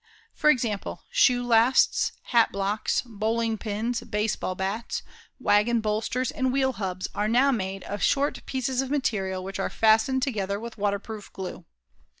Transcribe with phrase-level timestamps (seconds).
[0.33, 5.03] For example, shoe lasts, hat blocks, bowling pins, base ball bats,
[5.39, 9.69] wagon bolsters and wheel hubs are now made of short pieces of material which are
[9.69, 11.65] fastened together with waterproof glue.